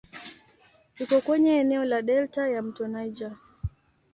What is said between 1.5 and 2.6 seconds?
eneo la delta